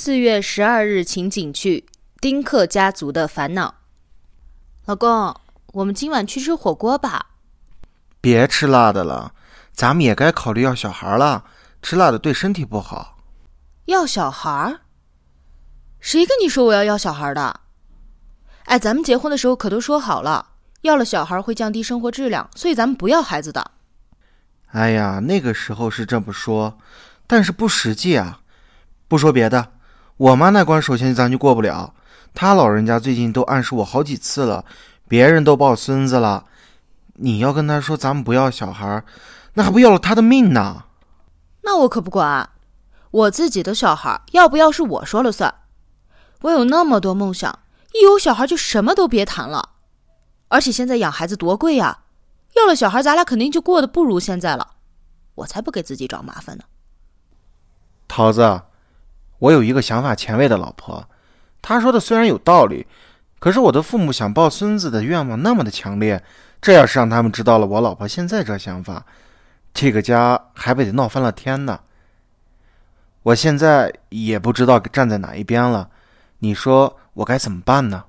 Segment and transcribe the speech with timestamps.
[0.00, 1.84] 四月十二日情景剧
[2.20, 3.68] 《丁克家族的烦恼》。
[4.84, 5.34] 老公，
[5.72, 7.26] 我们今晚去吃火锅吧？
[8.20, 9.34] 别吃辣的了，
[9.72, 11.46] 咱们也该考虑要小孩了。
[11.82, 13.18] 吃辣的对身体不好。
[13.86, 14.78] 要小孩？
[15.98, 17.58] 谁跟你说我要要小孩的？
[18.66, 20.50] 哎，咱们结婚的时候可都说好了，
[20.82, 23.72] 要了小孩会降低生活质量，所以咱们不要孩子的。
[24.68, 26.78] 哎呀，那个时候是这么说，
[27.26, 28.42] 但是不实际啊。
[29.08, 29.72] 不说别的。
[30.18, 31.94] 我妈那关首先咱就过不了，
[32.34, 34.64] 她老人家最近都暗示我好几次了，
[35.06, 36.44] 别人都抱孙子了，
[37.14, 39.04] 你要跟她说咱们不要小孩，
[39.54, 40.86] 那还不要了她的命呢？
[41.62, 42.50] 那我可不管，
[43.12, 45.54] 我自己的小孩要不要是我说了算，
[46.40, 47.60] 我有那么多梦想，
[47.92, 49.70] 一有小孩就什么都别谈了，
[50.48, 52.00] 而且现在养孩子多贵呀，
[52.56, 54.72] 要了小孩咱俩肯定就过得不如现在了，
[55.36, 56.64] 我才不给自己找麻烦呢。
[58.08, 58.62] 桃子。
[59.38, 61.08] 我有一个想法前卫的老婆，
[61.62, 62.86] 她说的虽然有道理，
[63.38, 66.22] 可是我的父母想抱孙子的愿望那么的强烈，
[66.60, 69.04] 这要是让他们知道了我老婆现在这想法，
[69.72, 71.80] 这个家还不得闹翻了天呢？
[73.22, 75.90] 我现在也不知道站在哪一边了，
[76.38, 78.04] 你说我该怎么办呢？